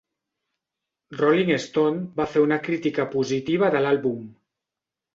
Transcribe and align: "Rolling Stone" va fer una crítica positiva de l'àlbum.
"Rolling 1.19 1.53
Stone" 1.67 2.03
va 2.23 2.29
fer 2.33 2.45
una 2.49 2.59
crítica 2.71 3.09
positiva 3.15 3.73
de 3.79 3.87
l'àlbum. 3.89 4.29